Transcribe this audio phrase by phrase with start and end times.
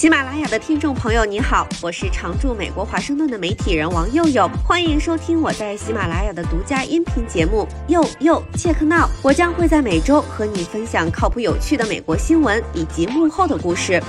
[0.00, 9.06] 喜马拉雅的听众朋友，你好，我是常驻美国华盛顿的媒体人王佑佑，欢迎收听我在喜马拉雅的独家音频节目《佑佑切克闹》。
[9.22, 14.02] 我将会在每周和你分享靠谱有趣的美国新闻以及幕后的故事。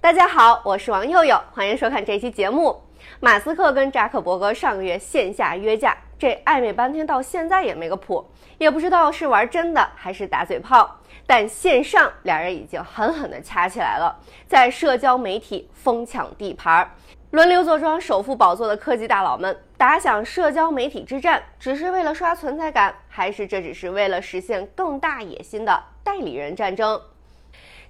[0.00, 2.80] 大家好，我是王佑佑，欢迎收看这期节目。
[3.18, 8.24] 马斯克跟扎克伯格上个月线下约架，这暧昧半天到现在也没个谱，
[8.58, 11.00] 也不知道是玩真的还是打嘴炮。
[11.32, 16.90] 但线上俩人已经狠狠地掐起来了，在社交媒体疯抢地盘儿，
[17.30, 27.00] 轮流坐庄首富宝座的科技大佬们打响社交媒体之战，只是为了刷存在感，还是这只是为了实现更大野心的代理人战争？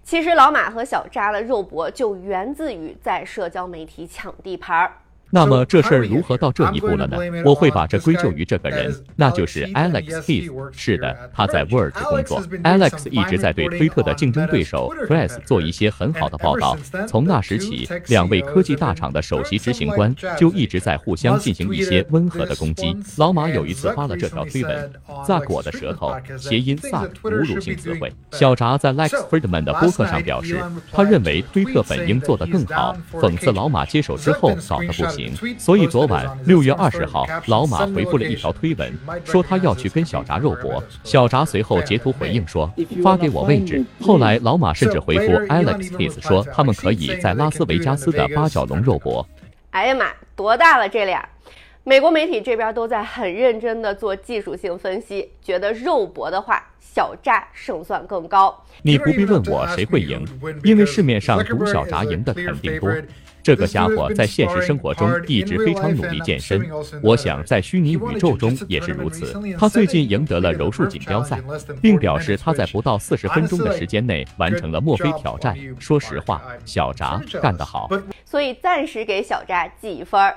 [0.05, 5.02] 其实老马和小扎的肉搏就源自于在社交媒体抢地盘儿。
[5.35, 7.17] 那么这事儿如何到这一步了呢？
[7.43, 10.71] 我会把这归咎于这个人，那就是 Alex Heath。
[10.73, 12.43] 是的，他在 Word 工作。
[12.63, 16.77] Alex 一直在对推特的竞争对手 Threads 做一些很好的报道。
[17.09, 22.95] 从那时起，两位科技大厂的首席执行官就一直在互相进行一些温和的攻击。
[23.17, 24.93] 老马有一次发了这条推文
[25.27, 28.13] ：“Zack 我的舌头”，谐音 Zuck 侮辱性词汇。
[28.33, 35.22] 小扎在 Lex Friedman 的播客上表示，他认为推特本应做得更好，讽刺老马接手之后搞得不行。
[35.59, 38.93] 所以昨晚六月二十号，老马回复了一条推文，
[39.25, 40.83] 说他要去跟小扎肉搏。
[41.05, 43.85] 小扎随后截图回应说发给我位置。
[44.01, 49.27] 后来老马甚至回复 Alex Keys 说他们可以在拉斯维加斯的八角笼肉搏。
[49.71, 50.07] 哎呀妈，
[50.37, 51.29] 多大了这俩？
[51.85, 58.57] 美国媒体这边都在很认真的做技术性分析，觉得肉搏的话，小扎胜算更高。
[58.83, 60.25] 你不必问我谁会赢，
[60.63, 62.89] 因为市面上赌小扎赢的肯定多。
[63.43, 66.63] 这个家伙在现实生活中一直非常努力健身，
[67.03, 69.35] 我想在虚拟宇宙中也是如此。
[69.59, 71.43] 他最近赢得了柔术锦标赛，
[71.81, 75.57] 并表示他在不到四十分钟的时间内完成了墨菲挑战。
[75.79, 77.89] 说实话，小扎干得好，
[78.25, 80.37] 所以暂时给小扎记一分儿。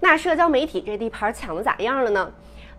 [0.00, 2.30] 那社交媒体这地盘抢的咋样了呢？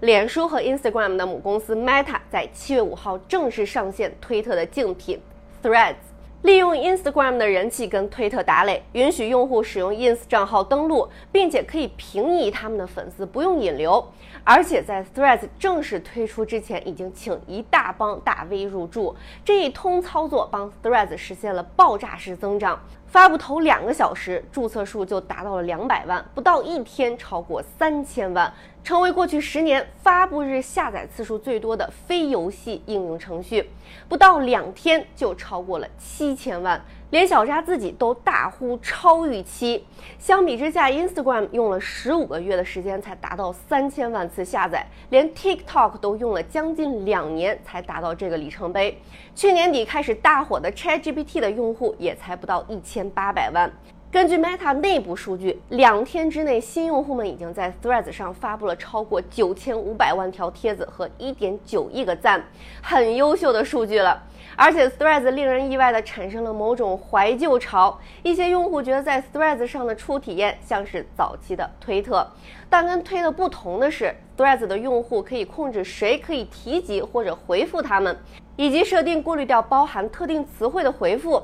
[0.01, 5.19] 脸书和 Instagram 的母公司 Meta 在七月五号正式上线推特的竞品
[5.63, 5.95] Threads。
[6.43, 14.05] 利用 Instagram 的人气跟推特打垒，允许用户使用 Ins 账号登录，并且可以平移他们的粉丝，不用引流。
[14.43, 22.79] 而且在 Threads 正式推出之前，已经请一大帮大 V 入驻，这一通操作帮 Threads 实现了爆炸式增长。
[23.07, 28.53] 发布头两个小时，注册数就达到了两百万，不到一天超过三千万，
[28.87, 33.69] 成为过去十年发布日下载次数最多的非游戏应用程序。
[34.07, 36.81] 不到两天就超过了七千万。
[37.09, 39.85] 连小扎自己都大呼超预期。
[40.17, 48.97] 相比之下，Instagram 用了十五个月的时间才达到三千万次下载，连 TikTok 都用了将近两年才达到这个里程碑。
[49.35, 53.69] 去年底开始大火的 ChatGPT 的用户也才不到一千八百万。
[54.09, 62.41] 根据 Meta 内部数据，两天之内，新用户们已经在 Threads 上发布了超过九千五百万条帖子和一点九亿个赞，
[62.81, 64.23] 很优秀的数据了。
[64.55, 72.25] 而且 Threads 令人意外地产生了某种怀旧潮，一些用户觉得在 Threads 上的初体验像是早期的推特，
[72.69, 78.17] 但跟推特不同的是，Threads 的用户可以控制谁可以提及或者回复他们，
[78.55, 81.43] 以及设定过滤掉包含特定词汇的回复，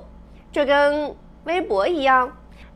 [0.50, 1.13] 这跟
[1.44, 2.31] 微博一样。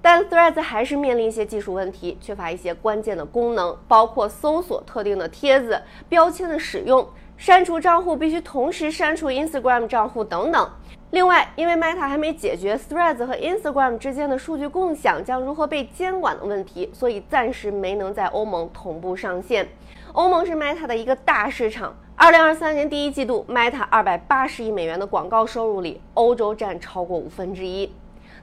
[0.10, 10.72] 但 Threads 还是面临一些技术问题，缺乏一些关键的功能，包括搜索特定的帖子、标签的使用、删除账户必须同时删除 Instagram 账户等等。
[11.12, 19.68] 另外，因为 Meta 还没解决 Threads 和 Instagram 之间的数据共享将如何被监管的问题，所以暂时没能在欧盟同步上线。
[20.14, 27.92] 欧盟是 Meta 的一个大市场，二零二三年第一季度，Meta 二百八十亿美元的广告收入里，欧洲占超过五分之一。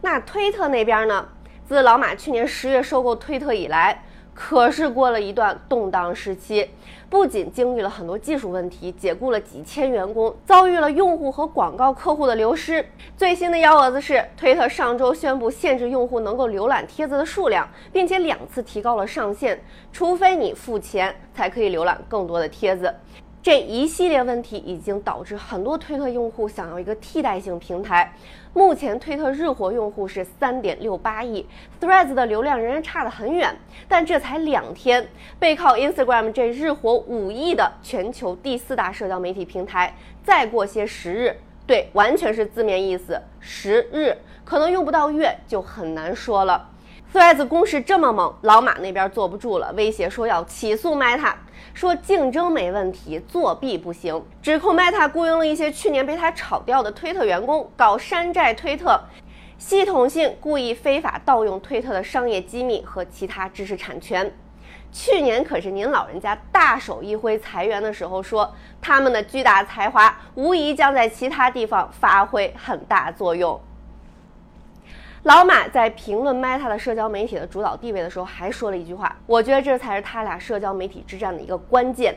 [0.02, 1.26] 那推特那边呢？
[1.66, 4.02] 自老马去年十月收购推特以来，
[4.34, 6.68] 可是过了一段动荡时期，
[7.08, 12.84] 不仅经历了很多技术问题，解雇了几千员工，遭遇了用户和广告客户的流失。
[13.16, 19.58] 最新的幺蛾子是，推特上周宣布限制用户能够浏览帖子的数量，并且两次提高了上限，
[19.90, 22.94] 除非你付钱才可以浏览更多的帖子。
[23.44, 28.10] 这一系列问题已经导致很多推特用户想要一个替代性平台。
[28.54, 31.44] 目前推特日活用户是三点六八亿
[31.78, 33.54] ，Threads 的流量仍然差得很远。
[33.86, 35.06] 但这才两天，
[35.38, 41.36] 背靠 Instagram 这日活五亿的全球第四大社交媒体平台，再过些时日，
[41.66, 46.70] 对，完全是字面意思，时日可能用不到月就很难说了。
[47.14, 51.32] Threads 攻势这么猛，老马那边坐不住了，威胁说要起诉 Meta。
[51.72, 59.00] 说竞争没问题，作弊不行，指控 Meta 雇佣了一些去年被他炒掉的推特员工搞山寨推特。
[59.58, 64.34] 系统性故意非法盗用推特的商业机密和其他知识产权。
[64.90, 68.52] 去年可是您老人家大手一挥裁员的时候说，
[68.82, 73.60] 他们的巨大才华无疑将在其他地方发挥很大作用。
[75.24, 82.14] 老马在评论 Meta 的社交媒体的主导地位的时候，还说了一句话，我觉得这才是他俩社交媒体之战的一个关键。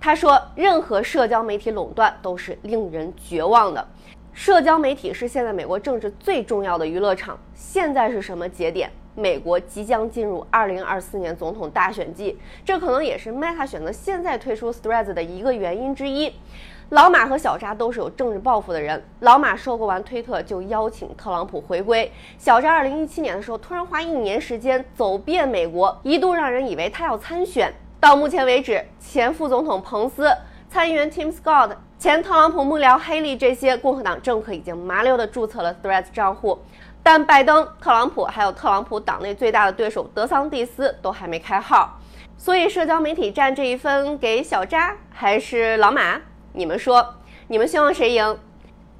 [0.00, 3.86] 他说：“任何社交媒体垄断都是令人绝望的。
[4.32, 7.38] 社交媒体是现在美国政治最重要的娱乐场。
[7.54, 8.90] 现在是什么节点？
[9.18, 16.32] 美国即将进入2024年总统大选季，这可能也是 Meta 选择现在推出 Threads 的一个原因之一。”
[16.90, 19.04] 老马和小扎都是有政治抱负的人。
[19.20, 22.10] 老马收购完推特就邀请特朗普回归。
[22.38, 27.70] 小扎二零一七年的时候突然花一年时间走遍美国，一度让人以为他要参选。
[28.00, 30.32] 到目前为止，前副总统彭斯、
[30.70, 36.58] 参议员 Tim Scott、前特朗普幕僚黑利这些共和党政客已经麻溜的注册了 Threads 账户，
[37.02, 41.98] 但拜登、特朗普还有特朗普党内最大的对手德桑蒂斯都还没开号。
[42.36, 46.20] 所以社交媒体战这一分给小扎还是老马？
[46.52, 47.14] 你们说，
[47.48, 48.38] 你们希望谁赢？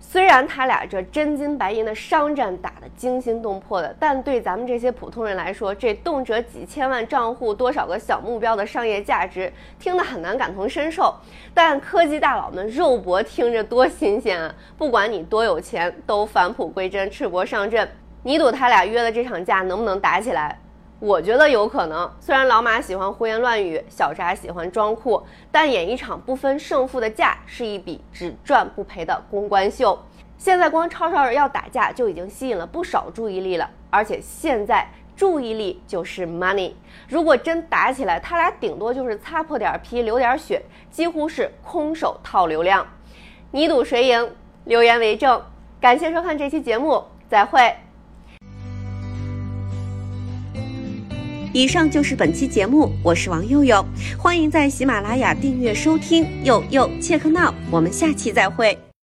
[0.01, 11.15] 虽然他俩这真金白银的商战打得惊心动魄的，但对咱们这些普通人来说，这动辄几千万账户、多少个小目标的商业价值，听得很难感同身受。
[11.53, 14.55] 但科技大佬们肉搏听着多新鲜啊！
[14.79, 17.87] 不管你多有钱，都返璞归真，赤膊上阵。
[18.23, 20.59] 你赌他俩约的这场架能不能打起来？
[21.01, 25.23] 我觉得有可能，虽然老马喜欢胡言乱语，小扎喜欢装酷，
[25.53, 29.97] 但演一场不分胜负的架是一笔只赚不赔的公关秀。
[30.37, 36.73] 现在光吵吵着要打架就已经吸引了不少注意力了，而且现在注意力就是 money。
[37.09, 40.61] 如果真打起来，他俩顶多就是擦破点皮流点血，
[40.91, 42.85] 几乎是空手套流量。
[43.53, 44.33] 你赌谁赢？
[44.65, 45.41] 留言为证。
[45.81, 47.73] 感谢收看这期节目，再会。
[51.53, 53.85] 以上就是本期节目，我是王佑佑，
[54.19, 58.77] 欢迎在喜马拉雅订阅收听佑佑切克闹，我们下期再会。